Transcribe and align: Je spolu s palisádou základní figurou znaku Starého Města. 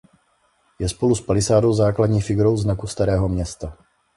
Je 0.79 0.89
spolu 0.89 1.15
s 1.15 1.21
palisádou 1.21 1.73
základní 1.73 2.21
figurou 2.21 2.57
znaku 2.57 2.87
Starého 2.87 3.29
Města. 3.29 3.77